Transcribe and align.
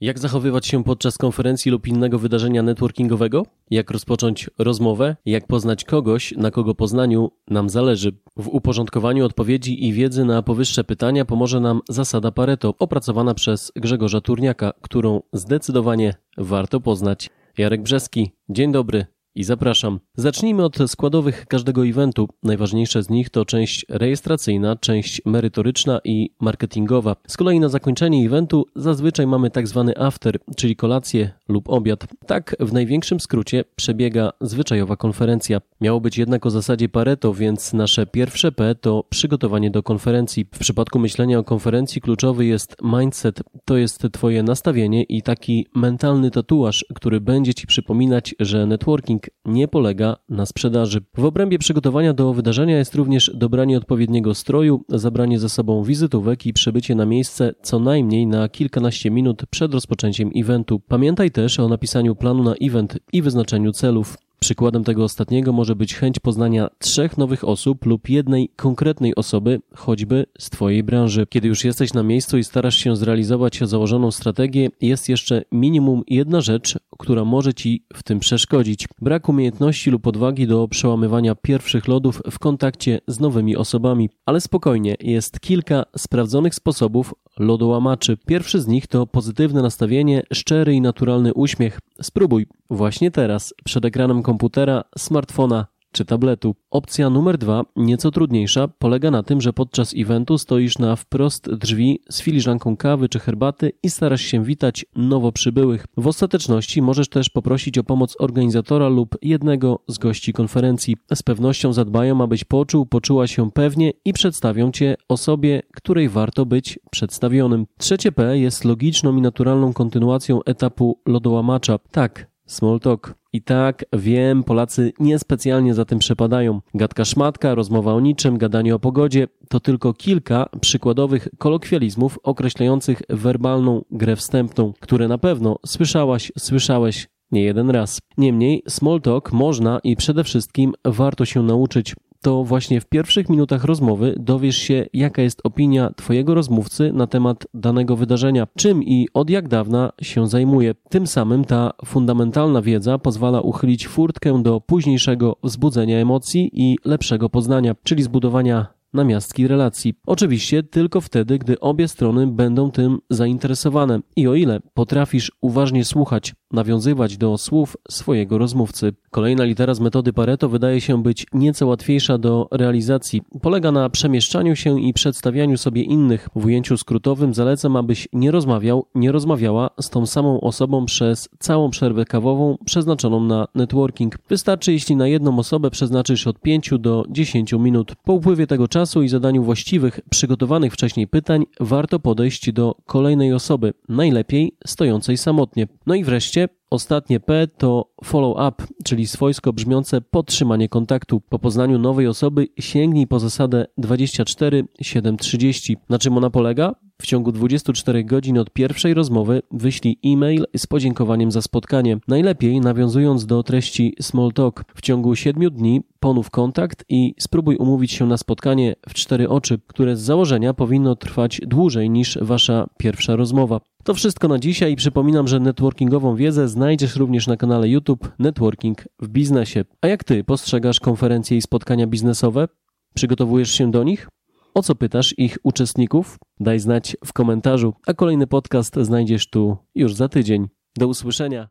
Jak 0.00 0.18
zachowywać 0.18 0.66
się 0.66 0.84
podczas 0.84 1.18
konferencji 1.18 1.70
lub 1.70 1.86
innego 1.86 2.18
wydarzenia 2.18 2.62
networkingowego? 2.62 3.46
Jak 3.70 3.90
rozpocząć 3.90 4.50
rozmowę? 4.58 5.16
Jak 5.26 5.46
poznać 5.46 5.84
kogoś, 5.84 6.34
na 6.36 6.50
kogo 6.50 6.74
poznaniu 6.74 7.30
nam 7.50 7.70
zależy? 7.70 8.12
W 8.36 8.48
uporządkowaniu 8.48 9.24
odpowiedzi 9.24 9.86
i 9.86 9.92
wiedzy 9.92 10.24
na 10.24 10.42
powyższe 10.42 10.84
pytania 10.84 11.24
pomoże 11.24 11.60
nam 11.60 11.80
zasada 11.88 12.30
Pareto, 12.30 12.74
opracowana 12.78 13.34
przez 13.34 13.72
Grzegorza 13.76 14.20
Turniaka, 14.20 14.72
którą 14.80 15.22
zdecydowanie 15.32 16.14
warto 16.38 16.80
poznać. 16.80 17.30
Jarek 17.58 17.82
Brzeski, 17.82 18.30
dzień 18.48 18.72
dobry 18.72 19.06
i 19.34 19.44
zapraszam. 19.44 20.00
Zacznijmy 20.14 20.64
od 20.64 20.76
składowych 20.86 21.46
każdego 21.46 21.86
eventu. 21.86 22.28
Najważniejsze 22.42 23.02
z 23.02 23.10
nich 23.10 23.30
to 23.30 23.44
część 23.44 23.86
rejestracyjna, 23.88 24.76
część 24.76 25.22
merytoryczna 25.26 26.00
i 26.04 26.30
marketingowa. 26.40 27.16
Z 27.26 27.36
kolei 27.36 27.60
na 27.60 27.68
zakończenie 27.68 28.26
eventu 28.26 28.66
zazwyczaj 28.76 29.26
mamy 29.26 29.50
tak 29.50 29.68
zwany 29.68 29.98
after, 29.98 30.38
czyli 30.56 30.76
kolację 30.76 31.30
lub 31.48 31.68
obiad. 31.68 32.06
Tak 32.26 32.56
w 32.60 32.72
największym 32.72 33.20
skrócie 33.20 33.64
przebiega 33.76 34.30
zwyczajowa 34.40 34.96
konferencja. 34.96 35.60
Miało 35.80 36.00
być 36.00 36.18
jednak 36.18 36.46
o 36.46 36.50
zasadzie 36.50 36.88
Pareto, 36.88 37.34
więc 37.34 37.72
nasze 37.72 38.06
pierwsze 38.06 38.52
P 38.52 38.74
to 38.74 39.04
przygotowanie 39.10 39.70
do 39.70 39.82
konferencji. 39.82 40.44
W 40.44 40.58
przypadku 40.58 40.98
myślenia 40.98 41.38
o 41.38 41.44
konferencji 41.44 42.00
kluczowy 42.00 42.46
jest 42.46 42.76
mindset, 42.82 43.42
to 43.64 43.76
jest 43.76 44.02
twoje 44.12 44.42
nastawienie 44.42 45.02
i 45.02 45.22
taki 45.22 45.66
mentalny 45.74 46.30
tatuaż, 46.30 46.84
który 46.94 47.20
będzie 47.20 47.54
ci 47.54 47.66
przypominać, 47.66 48.34
że 48.40 48.66
networking 48.66 49.19
nie 49.44 49.68
polega 49.68 50.16
na 50.28 50.46
sprzedaży. 50.46 51.00
W 51.16 51.24
obrębie 51.24 51.58
przygotowania 51.58 52.12
do 52.12 52.34
wydarzenia 52.34 52.78
jest 52.78 52.94
również 52.94 53.30
dobranie 53.34 53.78
odpowiedniego 53.78 54.34
stroju, 54.34 54.84
zabranie 54.88 55.38
ze 55.38 55.48
sobą 55.48 55.84
wizytówek 55.84 56.46
i 56.46 56.52
przybycie 56.52 56.94
na 56.94 57.06
miejsce 57.06 57.54
co 57.62 57.78
najmniej 57.78 58.26
na 58.26 58.48
kilkanaście 58.48 59.10
minut 59.10 59.42
przed 59.50 59.74
rozpoczęciem 59.74 60.30
eventu. 60.36 60.80
Pamiętaj 60.80 61.30
też 61.30 61.60
o 61.60 61.68
napisaniu 61.68 62.16
planu 62.16 62.42
na 62.42 62.54
event 62.54 62.98
i 63.12 63.22
wyznaczeniu 63.22 63.72
celów. 63.72 64.16
Przykładem 64.40 64.84
tego 64.84 65.04
ostatniego 65.04 65.52
może 65.52 65.76
być 65.76 65.94
chęć 65.94 66.18
poznania 66.18 66.68
trzech 66.78 67.18
nowych 67.18 67.44
osób 67.44 67.86
lub 67.86 68.08
jednej 68.08 68.48
konkretnej 68.56 69.14
osoby, 69.14 69.60
choćby 69.74 70.26
z 70.38 70.50
Twojej 70.50 70.82
branży. 70.82 71.26
Kiedy 71.30 71.48
już 71.48 71.64
jesteś 71.64 71.94
na 71.94 72.02
miejscu 72.02 72.38
i 72.38 72.44
starasz 72.44 72.76
się 72.76 72.96
zrealizować 72.96 73.60
założoną 73.62 74.10
strategię, 74.10 74.68
jest 74.80 75.08
jeszcze 75.08 75.42
minimum 75.52 76.02
jedna 76.08 76.40
rzecz, 76.40 76.78
która 77.00 77.24
może 77.24 77.54
Ci 77.54 77.84
w 77.94 78.02
tym 78.02 78.20
przeszkodzić. 78.20 78.88
Brak 79.00 79.28
umiejętności 79.28 79.90
lub 79.90 80.06
odwagi 80.06 80.46
do 80.46 80.68
przełamywania 80.68 81.34
pierwszych 81.34 81.88
lodów 81.88 82.22
w 82.30 82.38
kontakcie 82.38 83.00
z 83.06 83.20
nowymi 83.20 83.56
osobami. 83.56 84.10
Ale 84.26 84.40
spokojnie, 84.40 84.96
jest 85.00 85.40
kilka 85.40 85.84
sprawdzonych 85.96 86.54
sposobów 86.54 87.14
lodołamaczy. 87.38 88.16
Pierwszy 88.26 88.60
z 88.60 88.66
nich 88.66 88.86
to 88.86 89.06
pozytywne 89.06 89.62
nastawienie, 89.62 90.22
szczery 90.32 90.74
i 90.74 90.80
naturalny 90.80 91.34
uśmiech. 91.34 91.78
Spróbuj 92.02 92.46
właśnie 92.70 93.10
teraz 93.10 93.54
przed 93.64 93.84
ekranem 93.84 94.22
komputera, 94.22 94.84
smartfona 94.98 95.66
czy 95.92 96.04
tabletu. 96.04 96.54
Opcja 96.70 97.10
numer 97.10 97.38
dwa, 97.38 97.62
nieco 97.76 98.10
trudniejsza, 98.10 98.68
polega 98.68 99.10
na 99.10 99.22
tym, 99.22 99.40
że 99.40 99.52
podczas 99.52 99.94
eventu 99.96 100.38
stoisz 100.38 100.78
na 100.78 100.96
wprost 100.96 101.54
drzwi 101.54 102.00
z 102.10 102.22
filiżanką 102.22 102.76
kawy 102.76 103.08
czy 103.08 103.18
herbaty 103.18 103.72
i 103.82 103.90
starasz 103.90 104.20
się 104.20 104.44
witać 104.44 104.86
nowo 104.96 105.32
przybyłych. 105.32 105.86
W 105.96 106.06
ostateczności 106.06 106.82
możesz 106.82 107.08
też 107.08 107.30
poprosić 107.30 107.78
o 107.78 107.84
pomoc 107.84 108.16
organizatora 108.18 108.88
lub 108.88 109.16
jednego 109.22 109.78
z 109.88 109.98
gości 109.98 110.32
konferencji. 110.32 110.96
Z 111.14 111.22
pewnością 111.22 111.72
zadbają, 111.72 112.22
abyś 112.22 112.44
poczuł, 112.44 112.86
poczuła 112.86 113.26
się 113.26 113.50
pewnie 113.50 113.92
i 114.04 114.12
przedstawią 114.12 114.72
cię 114.72 114.96
osobie, 115.08 115.62
której 115.74 116.08
warto 116.08 116.46
być 116.46 116.78
przedstawionym. 116.90 117.66
Trzecie 117.78 118.12
P 118.12 118.38
jest 118.38 118.64
logiczną 118.64 119.16
i 119.16 119.20
naturalną 119.20 119.72
kontynuacją 119.72 120.42
etapu 120.44 120.98
lodołamacza. 121.06 121.78
Tak, 121.90 122.29
small 122.50 122.80
talk. 122.80 123.14
I 123.32 123.42
tak, 123.42 123.84
wiem, 123.92 124.44
Polacy 124.44 124.92
niespecjalnie 125.00 125.74
za 125.74 125.84
tym 125.84 125.98
przepadają. 125.98 126.60
Gadka 126.74 127.04
szmatka, 127.04 127.54
rozmowa 127.54 127.94
o 127.94 128.00
niczym, 128.00 128.38
gadanie 128.38 128.74
o 128.74 128.78
pogodzie 128.78 129.28
to 129.48 129.60
tylko 129.60 129.94
kilka 129.94 130.46
przykładowych 130.60 131.28
kolokwializmów 131.38 132.18
określających 132.22 133.02
werbalną 133.08 133.84
grę 133.90 134.16
wstępną, 134.16 134.72
które 134.80 135.08
na 135.08 135.18
pewno 135.18 135.56
słyszałaś, 135.66 136.32
słyszałeś 136.38 137.08
nie 137.32 137.42
jeden 137.42 137.70
raz. 137.70 137.98
Niemniej, 138.18 138.62
small 138.68 139.00
talk 139.00 139.32
można 139.32 139.80
i 139.84 139.96
przede 139.96 140.24
wszystkim 140.24 140.72
warto 140.84 141.24
się 141.24 141.42
nauczyć 141.42 141.94
to 142.22 142.44
właśnie 142.44 142.80
w 142.80 142.86
pierwszych 142.86 143.28
minutach 143.28 143.64
rozmowy 143.64 144.14
dowiesz 144.18 144.56
się, 144.56 144.86
jaka 144.92 145.22
jest 145.22 145.40
opinia 145.44 145.90
Twojego 145.96 146.34
rozmówcy 146.34 146.92
na 146.92 147.06
temat 147.06 147.46
danego 147.54 147.96
wydarzenia, 147.96 148.46
czym 148.56 148.82
i 148.82 149.08
od 149.14 149.30
jak 149.30 149.48
dawna 149.48 149.92
się 150.02 150.28
zajmuje. 150.28 150.74
Tym 150.88 151.06
samym 151.06 151.44
ta 151.44 151.72
fundamentalna 151.84 152.62
wiedza 152.62 152.98
pozwala 152.98 153.40
uchylić 153.40 153.88
furtkę 153.88 154.42
do 154.42 154.60
późniejszego 154.60 155.36
wzbudzenia 155.42 155.98
emocji 155.98 156.50
i 156.52 156.76
lepszego 156.84 157.30
poznania, 157.30 157.74
czyli 157.84 158.02
zbudowania 158.02 158.66
namiastki 158.92 159.48
relacji. 159.48 159.94
Oczywiście 160.06 160.62
tylko 160.62 161.00
wtedy, 161.00 161.38
gdy 161.38 161.60
obie 161.60 161.88
strony 161.88 162.26
będą 162.26 162.70
tym 162.70 162.98
zainteresowane 163.10 164.00
i 164.16 164.28
o 164.28 164.34
ile 164.34 164.60
potrafisz 164.74 165.32
uważnie 165.40 165.84
słuchać, 165.84 166.34
nawiązywać 166.52 167.16
do 167.16 167.38
słów 167.38 167.76
swojego 167.90 168.38
rozmówcy. 168.38 168.92
Kolejna 169.10 169.44
litera 169.44 169.74
z 169.74 169.80
metody 169.80 170.12
Pareto 170.12 170.48
wydaje 170.48 170.80
się 170.80 171.02
być 171.02 171.26
nieco 171.32 171.66
łatwiejsza 171.66 172.18
do 172.18 172.48
realizacji. 172.50 173.22
Polega 173.42 173.72
na 173.72 173.90
przemieszczaniu 173.90 174.56
się 174.56 174.80
i 174.80 174.92
przedstawianiu 174.92 175.58
sobie 175.58 175.82
innych. 175.82 176.28
W 176.36 176.46
ujęciu 176.46 176.76
skrótowym 176.76 177.34
zalecam, 177.34 177.76
abyś 177.76 178.08
nie 178.12 178.30
rozmawiał, 178.30 178.86
nie 178.94 179.12
rozmawiała 179.12 179.70
z 179.80 179.90
tą 179.90 180.06
samą 180.06 180.40
osobą 180.40 180.86
przez 180.86 181.28
całą 181.38 181.70
przerwę 181.70 182.04
kawową 182.04 182.58
przeznaczoną 182.64 183.20
na 183.20 183.48
networking. 183.54 184.18
Wystarczy, 184.28 184.72
jeśli 184.72 184.96
na 184.96 185.08
jedną 185.08 185.38
osobę 185.38 185.70
przeznaczysz 185.70 186.26
od 186.26 186.40
5 186.40 186.70
do 186.78 187.04
10 187.10 187.52
minut. 187.52 187.94
Po 188.04 188.12
upływie 188.12 188.46
tego 188.46 188.68
czasu 188.68 189.02
i 189.02 189.08
zadaniu 189.08 189.42
właściwych, 189.42 190.00
przygotowanych 190.10 190.72
wcześniej 190.72 191.08
pytań, 191.08 191.44
warto 191.60 192.00
podejść 192.00 192.52
do 192.52 192.74
kolejnej 192.86 193.32
osoby, 193.32 193.72
najlepiej 193.88 194.52
stojącej 194.66 195.16
samotnie. 195.16 195.68
No 195.86 195.94
i 195.94 196.04
wreszcie 196.04 196.39
Ostatnie 196.70 197.20
P 197.20 197.46
to 197.46 197.92
follow-up, 198.04 198.64
czyli 198.84 199.06
swojsko 199.06 199.52
brzmiące 199.52 200.00
podtrzymanie 200.00 200.68
kontaktu. 200.68 201.20
Po 201.20 201.38
poznaniu 201.38 201.78
nowej 201.78 202.06
osoby 202.06 202.48
sięgnij 202.60 203.06
po 203.06 203.18
zasadę 203.18 203.66
24-7-30. 203.78 205.76
Na 205.88 205.98
czym 205.98 206.16
ona 206.16 206.30
polega? 206.30 206.74
W 207.00 207.06
ciągu 207.06 207.32
24 207.32 208.04
godzin 208.04 208.38
od 208.38 208.50
pierwszej 208.50 208.94
rozmowy 208.94 209.42
wyślij 209.50 209.98
e-mail 210.04 210.44
z 210.56 210.66
podziękowaniem 210.66 211.30
za 211.30 211.42
spotkanie. 211.42 211.98
Najlepiej 212.08 212.60
nawiązując 212.60 213.26
do 213.26 213.42
treści 213.42 213.94
small 214.00 214.32
talk. 214.32 214.64
W 214.74 214.80
ciągu 214.80 215.16
7 215.16 215.50
dni 215.50 215.80
ponów 216.00 216.30
kontakt 216.30 216.84
i 216.88 217.14
spróbuj 217.18 217.56
umówić 217.56 217.92
się 217.92 218.06
na 218.06 218.16
spotkanie 218.16 218.76
w 218.88 218.94
cztery 218.94 219.28
oczy, 219.28 219.58
które 219.66 219.96
z 219.96 220.00
założenia 220.00 220.54
powinno 220.54 220.96
trwać 220.96 221.40
dłużej 221.46 221.90
niż 221.90 222.18
wasza 222.20 222.66
pierwsza 222.78 223.16
rozmowa. 223.16 223.60
To 223.84 223.94
wszystko 223.94 224.28
na 224.28 224.38
dzisiaj. 224.38 224.76
Przypominam, 224.76 225.28
że 225.28 225.40
networkingową 225.40 226.16
wiedzę 226.16 226.48
znajdziesz 226.48 226.96
również 226.96 227.26
na 227.26 227.36
kanale 227.36 227.68
YouTube 227.68 228.12
Networking 228.18 228.84
w 229.02 229.08
biznesie. 229.08 229.64
A 229.80 229.86
jak 229.86 230.04
ty 230.04 230.24
postrzegasz 230.24 230.80
konferencje 230.80 231.36
i 231.36 231.42
spotkania 231.42 231.86
biznesowe? 231.86 232.48
Przygotowujesz 232.94 233.50
się 233.50 233.70
do 233.70 233.82
nich? 233.84 234.08
O 234.54 234.62
co 234.62 234.74
pytasz 234.74 235.14
ich 235.18 235.38
uczestników? 235.42 236.18
Daj 236.40 236.58
znać 236.58 236.96
w 237.04 237.12
komentarzu, 237.12 237.74
a 237.86 237.94
kolejny 237.94 238.26
podcast 238.26 238.76
znajdziesz 238.76 239.30
tu 239.30 239.56
już 239.74 239.94
za 239.94 240.08
tydzień. 240.08 240.48
Do 240.76 240.88
usłyszenia. 240.88 241.48